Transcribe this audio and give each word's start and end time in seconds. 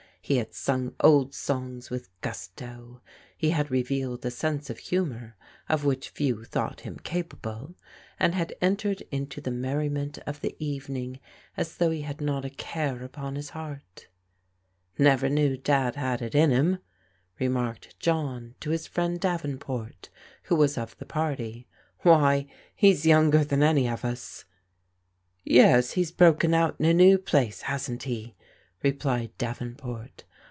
He 0.23 0.37
had 0.37 0.53
sung 0.53 0.95
old 1.01 1.33
songs 1.33 1.89
with 1.89 2.07
gusto. 2.21 3.01
He 3.35 3.49
had 3.49 3.69
revealed 3.69 4.25
a 4.25 4.31
sense 4.31 4.69
of 4.69 4.77
humour 4.77 5.35
of 5.67 5.83
which 5.83 6.07
few 6.07 6.45
thought 6.45 6.81
him 6.81 6.99
capable, 6.99 7.75
and 8.17 8.33
had 8.33 8.55
entered 8.61 9.03
into 9.11 9.41
the 9.41 9.51
merriment 9.51 10.19
of 10.19 10.39
the 10.39 10.55
evening 10.63 11.19
as 11.57 11.75
though 11.75 11.89
he 11.89 12.03
had 12.03 12.21
not 12.21 12.45
a 12.45 12.49
care 12.49 13.03
upon 13.03 13.35
his 13.35 13.49
heart." 13.49 14.07
Never 14.97 15.27
knew 15.27 15.57
Dad 15.57 15.95
had 15.97 16.21
it 16.21 16.33
in 16.35 16.51
him," 16.51 16.79
remarked 17.37 17.99
John 17.99 18.55
to 18.61 18.69
his 18.69 18.87
friend 18.87 19.19
Davenport 19.19 20.07
who 20.43 20.55
was 20.55 20.77
of 20.77 20.97
the 20.97 21.05
party." 21.05 21.67
Why, 22.03 22.47
he's 22.73 23.05
younger 23.05 23.43
than 23.43 23.63
any 23.63 23.89
of 23.89 24.05
us." 24.05 24.45
"Yes, 25.43 25.93
he's 25.93 26.11
broken 26.13 26.53
out 26.53 26.75
in 26.79 26.85
a 26.85 26.93
new 26.93 27.17
place, 27.17 27.63
hasn't 27.63 28.03
he?" 28.03 28.35
replied 28.83 29.29
Davenport. 29.37 30.23